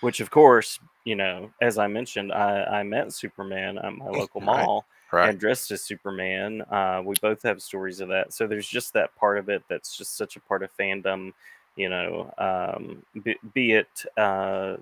[0.02, 4.42] Which, of course, you know, as I mentioned, I, I met Superman at my local
[4.42, 5.30] mall Right.
[5.30, 6.62] and dressed as Superman.
[6.70, 8.34] Uh, we both have stories of that.
[8.34, 11.34] So there's just that part of it that's just such a part of fandom,
[11.76, 14.78] you know, um, be, be it uh,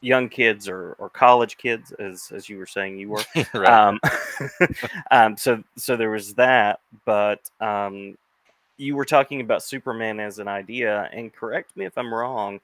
[0.00, 3.22] young kids or, or college kids, as, as you were saying you were.
[3.54, 3.68] right.
[3.68, 4.00] Um,
[5.10, 8.18] um, so so there was that, but um,
[8.76, 12.60] you were talking about Superman as an idea, and correct me if I'm wrong.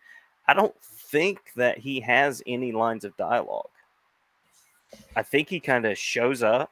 [0.46, 3.68] I don't think that he has any lines of dialogue.
[5.14, 6.70] I think he kind of shows up,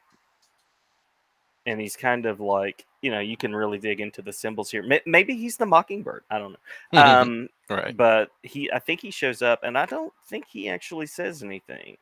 [1.65, 4.83] and he's kind of like you know you can really dig into the symbols here.
[5.05, 6.23] Maybe he's the Mockingbird.
[6.29, 6.55] I don't
[6.93, 7.01] know.
[7.01, 7.95] Um, right.
[7.95, 11.97] but he, I think he shows up, and I don't think he actually says anything.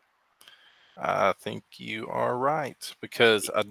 [1.00, 3.64] I think you are right because I,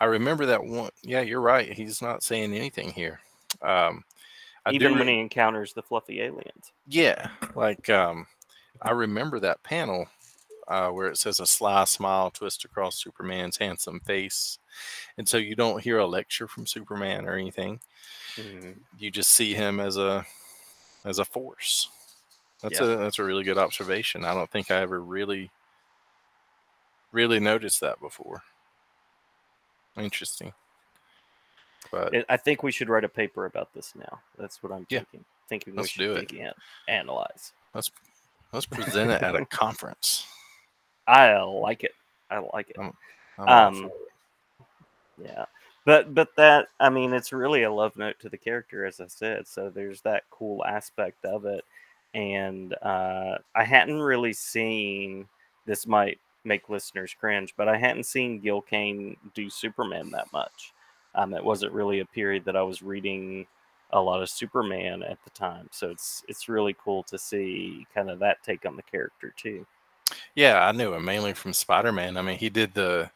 [0.00, 0.90] I remember that one.
[1.02, 1.72] Yeah, you're right.
[1.72, 3.20] He's not saying anything here.
[3.62, 4.04] Um,
[4.64, 6.72] I even when he encounters the fluffy aliens.
[6.86, 8.26] Yeah, like um,
[8.82, 10.06] I remember that panel
[10.68, 14.58] uh, where it says a sly smile twist across Superman's handsome face,
[15.16, 17.80] and so you don't hear a lecture from Superman or anything.
[18.98, 20.24] You just see him as a
[21.04, 21.88] as a force.
[22.62, 22.86] That's Yeah.
[22.86, 24.24] a that's a really good observation.
[24.24, 25.50] I don't think I ever really
[27.12, 28.42] really noticed that before.
[29.96, 30.52] Interesting.
[31.90, 34.20] But I think we should write a paper about this now.
[34.36, 34.98] That's what I'm Yeah.
[35.00, 35.24] thinking.
[35.48, 36.54] Thinking we Let's should do it.
[36.88, 37.52] analyze.
[37.74, 37.90] let's
[38.52, 40.26] let's present it at a conference.
[41.08, 41.92] I like it.
[42.30, 42.76] I like it.
[42.78, 42.92] I'm
[43.36, 43.92] for Um, it.
[45.24, 45.44] yeah,
[45.84, 49.06] but but that I mean, it's really a love note to the character, as I
[49.08, 49.46] said.
[49.48, 51.64] So there's that cool aspect of it,
[52.14, 55.28] and uh, I hadn't really seen.
[55.66, 60.72] This might make listeners cringe, but I hadn't seen Gil Kane do Superman that much.
[61.14, 63.46] Um, it wasn't really a period that I was reading
[63.92, 68.10] a lot of Superman at the time, so it's it's really cool to see kind
[68.10, 69.66] of that take on the character too.
[70.34, 72.16] Yeah, I knew him mainly from Spider Man.
[72.16, 73.10] I mean, he did the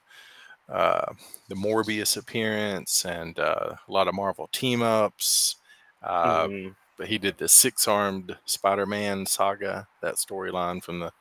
[0.68, 1.14] uh,
[1.48, 5.57] the Morbius appearance and uh, a lot of Marvel team ups.
[6.02, 6.74] Uh, Mhm.
[6.98, 11.12] But he did the six armed Spider Man saga, that storyline from the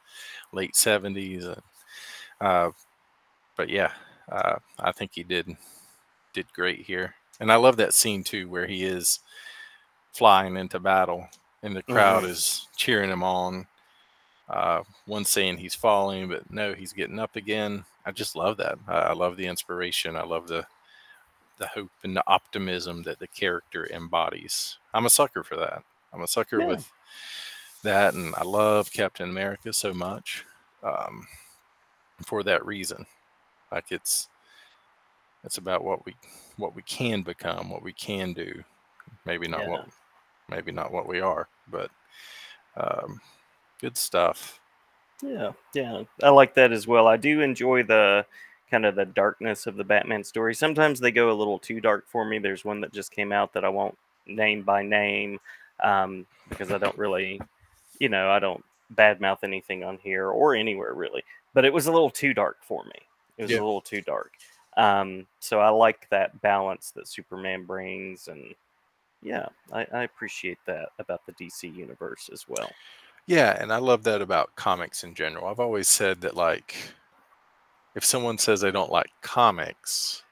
[0.53, 1.45] late seventies.
[2.41, 2.71] Uh,
[3.57, 3.93] but yeah,
[4.31, 5.55] uh, I think he did
[6.34, 9.19] did great here, and I love that scene too, where he is
[10.13, 11.27] flying into battle,
[11.63, 12.25] and the crowd Mhm.
[12.25, 13.67] is cheering him on.
[14.51, 17.85] Uh, one saying he's falling, but no, he's getting up again.
[18.05, 18.77] I just love that.
[18.85, 20.15] I, I love the inspiration.
[20.17, 20.65] I love the
[21.57, 24.77] the hope and the optimism that the character embodies.
[24.93, 25.83] I'm a sucker for that.
[26.11, 26.65] I'm a sucker Yeah.
[26.67, 26.91] with
[27.83, 30.43] that, and I love Captain America so much
[30.83, 31.27] um,
[32.25, 33.05] for that reason.
[33.71, 34.27] Like it's
[35.45, 36.13] it's about what we
[36.57, 38.63] what we can become, what we can do.
[39.25, 39.87] Maybe not what
[40.49, 41.89] maybe not what we are, but
[42.75, 43.21] um,
[43.82, 44.60] good stuff.
[45.24, 47.08] Yeah, yeah, I like that as well.
[47.08, 48.26] I do enjoy the
[48.70, 50.56] kind of the darkness of the Batman story.
[50.56, 52.39] Sometimes they go a little too dark for me.
[52.39, 55.39] There's one that just came out that I won't name by name
[55.84, 57.39] um, because I don't really,
[58.00, 58.63] you know, I don't
[58.96, 61.24] badmouth anything on here or anywhere really.
[61.54, 63.00] But it was a little too dark for me.
[63.38, 63.58] It was Yeah.
[63.60, 64.32] a little too dark.
[64.78, 68.56] Um, so I like that balance that Superman brings, and
[69.22, 72.72] yeah, I, I appreciate that about the DC universe as well.
[73.27, 75.47] Yeah, and I love that about comics in general.
[75.47, 76.75] I've always said that like
[77.95, 80.23] if someone says they don't like comics,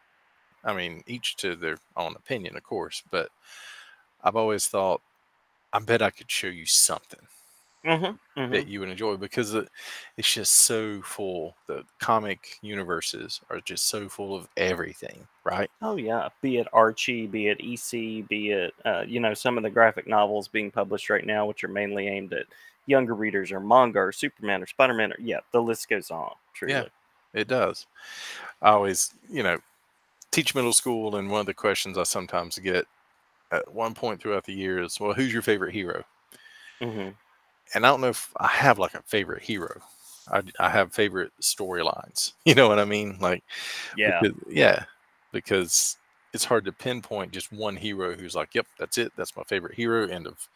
[0.63, 3.30] I mean, each to their own opinion, of course, but
[4.23, 5.02] I've always thought
[5.73, 7.28] I bet I could show you something
[7.86, 8.15] Mm-hmm,
[8.49, 9.69] that you would enjoy because it,
[10.17, 11.56] it's just so full.
[11.67, 15.69] The comic universes are just so full of everything, right?
[15.82, 19.63] Oh yeah, be it Archie, be it EC, be it uh, you know some of
[19.63, 22.47] the graphic novels being published right now, which are mainly aimed at
[22.89, 26.32] younger readers, or manga, or Superman, or Spider Man, or yeah, the list goes on.
[26.54, 26.73] Truly.
[27.34, 27.86] It does.
[28.62, 29.60] I always, you know,
[30.32, 32.86] teach middle school, and one of the questions I sometimes get
[33.52, 36.04] at one point throughout the year is, "Well, who's your favorite hero?"
[36.82, 37.10] hmm
[37.75, 39.80] And I don't know if I have like a favorite hero.
[40.32, 42.34] I, I have favorite storylines.
[42.45, 43.17] You know what I mean?
[43.19, 43.43] Like,
[43.95, 44.19] Yeah.
[44.21, 44.84] because- yeah,
[45.32, 45.97] because
[46.34, 49.12] it's hard to pinpoint just one hero who's like, yep, that's it.
[49.15, 50.08] That's my favorite hero.
[50.08, 50.48] End of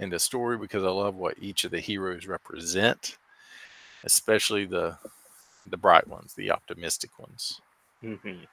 [0.00, 3.16] end of story because I love what each of the heroes represent,
[4.04, 4.96] especially the
[5.66, 7.60] the bright ones, the optimistic ones.
[8.02, 8.44] Mm-hmm.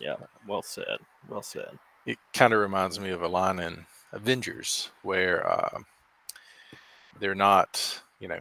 [0.00, 0.16] Yeah,
[0.46, 0.98] well said.
[1.28, 1.78] Well said.
[2.06, 5.78] It kind of reminds me of a line in Avengers where uh,
[7.20, 8.40] they're not, you know,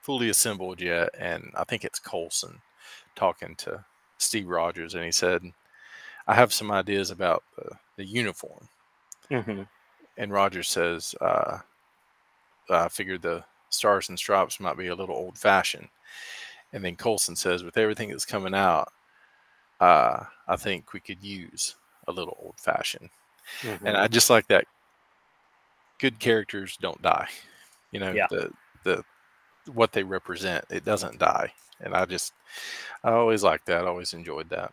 [0.00, 2.60] fully assembled yet, and I think it's Coulson
[3.14, 3.84] talking to
[4.18, 5.42] Steve Rogers, and he said,
[6.26, 8.68] "I have some ideas about the, the uniform."
[9.30, 9.62] Mm-hmm.
[10.18, 11.58] And Rogers says, uh,
[12.70, 15.88] "I figured the stars and stripes might be a little old-fashioned."
[16.72, 18.92] And then Coulson says, "With everything that's coming out,
[19.80, 21.76] uh, I think we could use
[22.08, 23.10] a little old-fashioned."
[23.62, 23.86] Mm-hmm.
[23.86, 24.66] And I just like that.
[25.98, 27.28] Good characters don't die.
[27.90, 28.26] You know Yeah.
[28.30, 28.50] the
[28.84, 29.04] the
[29.72, 30.64] what they represent.
[30.70, 32.32] It doesn't die, and I just
[33.04, 33.84] I always like that.
[33.84, 34.72] I always enjoyed that.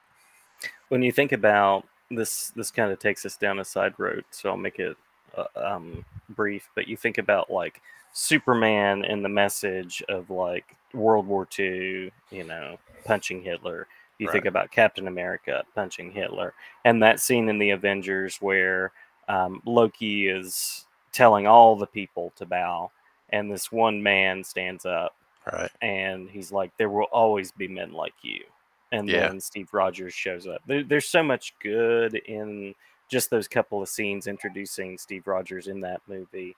[0.90, 4.50] When you think about this this kind of takes us down a side road so
[4.50, 4.98] i'll make it
[5.38, 7.82] uh, um, brief but you think about like
[8.14, 14.46] superman and the message of like world war ii you know punching hitler you think
[14.46, 18.92] about captain america punching hitler and that scene in the avengers where
[19.28, 22.90] um, loki is telling all the people to bow
[23.30, 25.16] and this one man stands up
[25.52, 25.72] Right.
[25.82, 28.44] and he's like, "There will always be men like you."
[28.92, 29.28] And Yeah.
[29.28, 30.62] then Steve Rogers shows up.
[30.66, 32.74] There, there's so much good in
[33.10, 36.56] just those couple of scenes introducing Steve Rogers in that movie,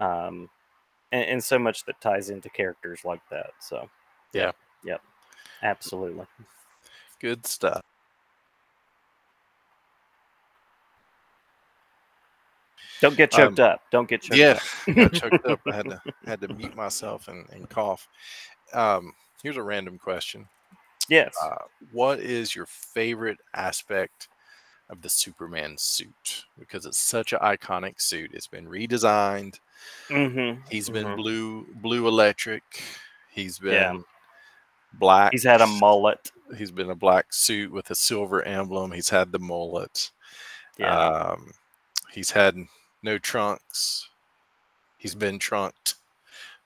[0.00, 0.48] um,
[1.12, 3.50] and, and so much that ties into characters like that.
[3.60, 3.88] So,
[4.32, 4.52] Yeah.
[4.84, 5.00] yep,
[5.62, 6.26] absolutely.
[7.20, 7.82] Good stuff.
[13.00, 13.82] Don't get Um, choked up.
[13.90, 14.62] Don't get choked Yeah, up.
[14.98, 15.60] I choked up.
[15.70, 18.08] I had to had to mute myself and, and cough.
[18.74, 19.12] Um,
[19.42, 20.48] here's a random question.
[21.08, 21.34] Yes.
[21.42, 21.56] Uh,
[21.92, 24.28] what is your favorite aspect
[24.90, 26.44] of the Superman suit?
[26.58, 28.30] Because it's such an iconic suit.
[28.34, 29.60] It's been redesigned.
[30.08, 30.60] mm-hmm.
[30.68, 31.16] He's been Mhm.
[31.16, 32.62] blue blue electric.
[33.30, 34.00] He's been Yeah.
[34.94, 35.30] black.
[35.32, 36.32] He's had a mullet.
[36.56, 38.90] He's been a black suit with a silver emblem.
[38.90, 40.10] He's had the mullet.
[40.78, 40.96] Yeah.
[40.98, 41.52] Um,
[42.10, 42.56] he's had
[43.02, 44.08] no trunks.
[44.96, 45.94] He's been trunked.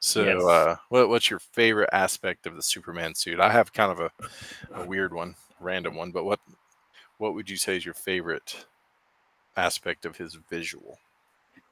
[0.02, 0.42] So, Yes.
[0.48, 3.38] uh, what, what's your favorite aspect of the Superman suit?
[3.40, 4.10] I have kind of a,
[4.74, 6.40] a weird one, random one, but what
[7.18, 8.66] what would you say is your favorite
[9.56, 10.98] aspect of his visual?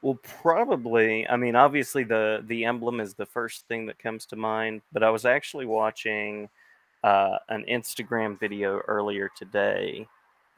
[0.03, 1.29] Well, probably.
[1.29, 4.83] I mean, obviously the the emblem is the first thing that comes to mind.
[4.93, 6.49] But I was actually watching
[7.05, 10.09] uh, an Instagram video earlier today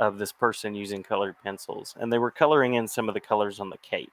[0.01, 3.61] of this person using colored pencils, and they were coloring in some of the colors
[3.61, 4.13] on the cape.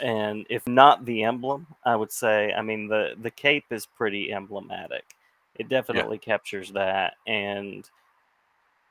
[0.00, 4.32] And if not the emblem, I would say, I mean, the the cape is pretty
[4.32, 5.04] emblematic.
[5.56, 7.88] It definitely captures that, and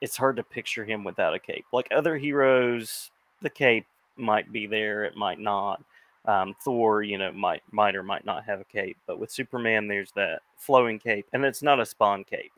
[0.02, 1.66] it's hard to picture him without a cape.
[1.72, 3.86] Like other heroes, the cape
[4.18, 5.82] might be there, it might not.
[6.26, 9.88] Um, Thor, you know, might might or might not have a cape, but with Superman,
[9.88, 12.52] there's that flowing cape, and it's not a spawn cape.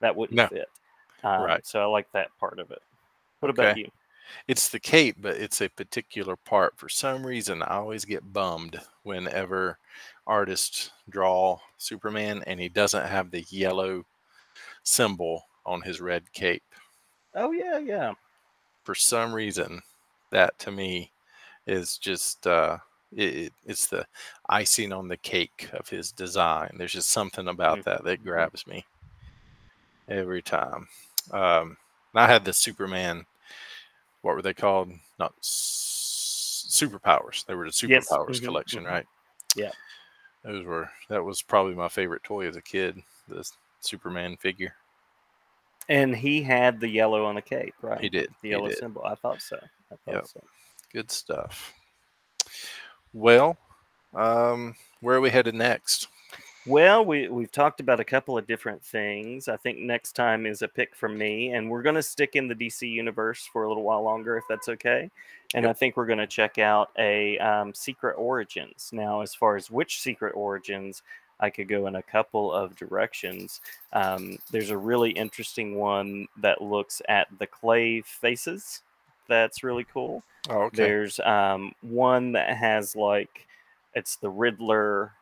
[0.00, 0.48] That wouldn't No.
[0.48, 0.68] fit.
[1.24, 1.66] Um, Right.
[1.66, 2.82] So I like that part of it.
[3.40, 3.90] What about you?
[4.48, 6.78] It's the cape, but it's a particular part.
[6.78, 9.78] For some reason, I always get bummed whenever
[10.26, 14.04] artists draw Superman and he doesn't have the yellow
[14.84, 16.64] symbol on his red cape.
[17.34, 18.14] Oh yeah, yeah.
[18.84, 19.82] For some reason,
[20.30, 21.12] that to me
[21.66, 22.78] is just uh,
[23.12, 24.06] it, it- it's the
[24.48, 26.70] icing on the cake of his design.
[26.78, 28.24] There's just something about that that Mhm.
[28.24, 28.86] grabs me
[30.08, 30.88] every time.
[31.30, 31.76] Um,
[32.14, 33.26] I had the Superman.
[34.26, 34.90] What were they called?
[35.20, 37.46] Not superpowers.
[37.46, 38.88] They were the superpowers mhm, collection, mhm.
[38.88, 39.06] right?
[39.54, 39.70] Yeah.
[40.42, 43.00] Those were that was probably my favorite toy as a kid.
[43.28, 44.74] The Superman figure.
[45.88, 48.00] And he had the yellow on the cape, right?
[48.00, 48.28] He did.
[48.42, 48.78] The yellow did.
[48.78, 49.04] symbol.
[49.04, 49.60] I thought so.
[49.92, 50.26] I thought Yep.
[50.26, 50.40] so.
[50.92, 51.72] Good stuff.
[53.12, 53.56] Well,
[54.12, 56.08] um, where are we headed next?
[56.66, 59.46] Well, we we've talked about a couple of different things.
[59.46, 62.48] I think next time is a pick from me, and we're going to stick in
[62.48, 65.08] the DC universe for a little while longer, if that's okay.
[65.54, 65.70] And Yep.
[65.70, 68.90] I think we're going to check out a um, Secret Origins.
[68.92, 71.02] Now, as far as which Secret Origins,
[71.38, 73.60] I could go in a couple of directions.
[73.92, 78.80] Um, there's a really interesting one that looks at the Clayfaces.
[79.28, 80.24] That's really cool.
[80.48, 80.76] Oh, okay.
[80.76, 83.46] There's um, one that has like
[83.94, 85.12] it's the Riddler,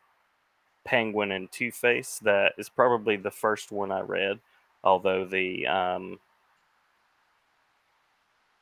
[0.85, 2.19] Penguin, and Two Face.
[2.19, 4.39] That is probably the first one I read.
[4.83, 6.19] Although the um,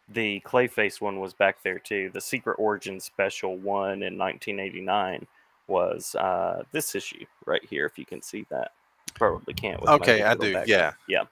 [0.09, 2.09] the Clayface one was back there too.
[2.13, 5.25] The Secret Origin Special one in 1989
[5.67, 7.85] was uh, this issue right here.
[7.85, 8.71] If you can see that,
[9.15, 9.81] probably can't.
[9.81, 10.53] With Okay, I do.
[10.53, 10.95] background.
[11.07, 11.23] Yeah.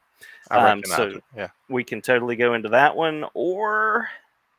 [0.50, 1.24] I Um, so- it.
[1.36, 1.48] Yeah.
[1.70, 4.08] we can totally go into that one or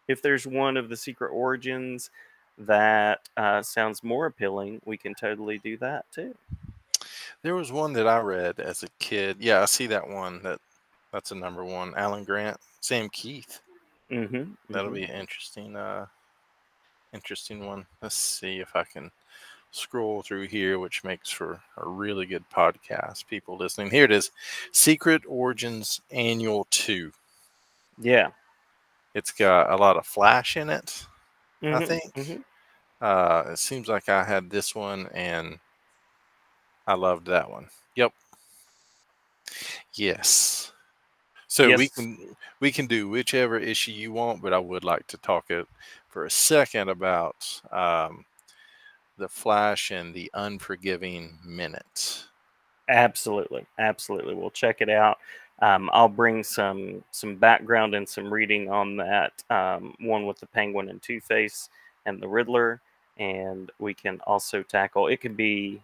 [0.09, 2.11] if there's one of the secret origins
[2.59, 6.35] that uh, sounds more appealing we can totally do that too
[7.43, 9.37] There was one that I read as a kid.
[9.41, 10.43] Yeah, I see that one.
[10.43, 10.61] That
[11.13, 11.95] that's a number one.
[11.97, 13.61] Alan Grant, Sam Kieth.
[14.11, 16.07] mm-hmm, That'll be an interesting, uh,
[17.13, 17.87] interesting one.
[18.03, 19.11] Let's see if I can
[19.71, 23.27] scroll through here, which makes for a really good podcast.
[23.27, 24.31] People listening, here it is:
[24.73, 27.13] Secret Origins Annual Two.
[27.99, 28.31] yeah
[29.15, 31.07] It's got a lot of flash in it.
[31.63, 32.13] Mhm, think.
[32.17, 32.45] mhm.
[33.01, 35.61] Uh, it seems like I had this one and
[36.87, 37.71] I loved that one.
[37.97, 38.13] Yep.
[39.95, 40.73] Yes.
[41.49, 45.19] So we can we can do whichever issue you want, but I would like to
[45.19, 45.69] talk it
[46.09, 48.25] for a second about um,
[49.19, 52.27] the Flash and the Unforgiving Minute.
[52.89, 55.19] absolutely absolutely we'll check it out
[55.61, 60.47] um, i'll bring some some background and some reading on that um, one with the
[60.47, 61.69] penguin and two-face
[62.07, 62.81] and the riddler
[63.19, 65.81] and we can also tackle it can be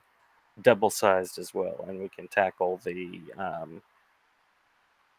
[0.63, 3.81] double sized as well and we can tackle the um,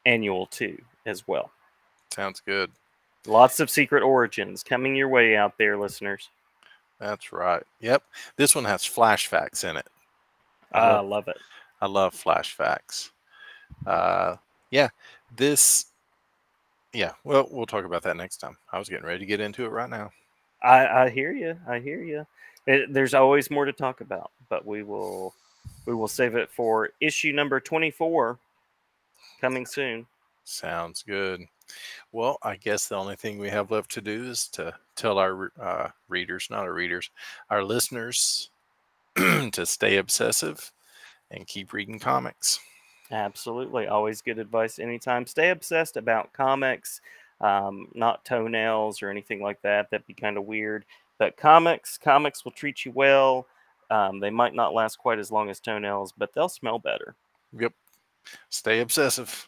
[0.06, 1.52] annual two as well
[2.12, 2.72] Sounds good.
[3.28, 6.30] lots of secret origins coming your way out there listeners
[7.00, 7.64] That's right.
[7.80, 8.04] Yep.
[8.36, 9.88] This one has flash facts in it.
[10.74, 11.38] I i love- love it
[11.82, 13.12] I love flash facts.
[13.86, 14.36] Uh,
[14.72, 14.90] yeah,
[15.36, 15.86] this.
[16.94, 18.58] Yeah, well, we'll talk about that next time.
[18.72, 20.12] I was getting ready to get into it right now.
[20.64, 21.56] I, I hear you.
[21.68, 22.26] I hear you.
[22.66, 25.34] It, there's always more to talk about, but we will
[25.86, 28.38] we will save it for issue number 24
[29.42, 30.06] coming soon.
[30.44, 31.46] Sounds good.
[32.12, 35.52] Well, I guess the only thing we have left to do is to tell our
[35.62, 37.12] uh, readers, not our readers,
[37.50, 38.50] our listeners,
[39.16, 40.72] to stay obsessive
[41.32, 42.60] and keep reading comics.
[43.12, 43.88] Absolutely.
[43.88, 45.26] Always good advice anytime.
[45.26, 47.02] Stay obsessed about comics,
[47.42, 49.90] um, not toenails or anything like that.
[49.90, 50.86] That'd be kind of weird.
[51.18, 53.48] But comics, comics will treat you well.
[53.90, 57.16] Um, they might not last quite as long as toenails, but they'll smell better.
[57.58, 57.74] Yep.
[58.50, 59.48] Stay obsessive.